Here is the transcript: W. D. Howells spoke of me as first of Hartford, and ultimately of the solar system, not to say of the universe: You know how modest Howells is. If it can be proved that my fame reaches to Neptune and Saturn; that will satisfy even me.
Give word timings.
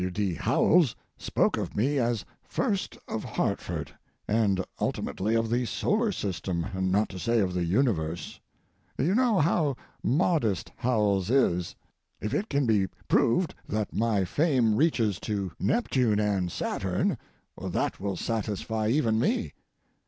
W. 0.01 0.09
D. 0.09 0.33
Howells 0.33 0.95
spoke 1.15 1.57
of 1.57 1.75
me 1.75 1.99
as 1.99 2.25
first 2.41 2.97
of 3.07 3.23
Hartford, 3.23 3.91
and 4.27 4.65
ultimately 4.79 5.35
of 5.35 5.51
the 5.51 5.67
solar 5.67 6.11
system, 6.11 6.65
not 6.73 7.07
to 7.09 7.19
say 7.19 7.37
of 7.39 7.53
the 7.53 7.63
universe: 7.65 8.39
You 8.97 9.13
know 9.13 9.37
how 9.37 9.75
modest 10.01 10.71
Howells 10.77 11.29
is. 11.29 11.75
If 12.19 12.33
it 12.33 12.49
can 12.49 12.65
be 12.65 12.87
proved 13.07 13.53
that 13.69 13.93
my 13.93 14.25
fame 14.25 14.75
reaches 14.75 15.19
to 15.19 15.51
Neptune 15.59 16.19
and 16.19 16.51
Saturn; 16.51 17.15
that 17.61 17.99
will 17.99 18.15
satisfy 18.17 18.87
even 18.87 19.19
me. 19.19 19.53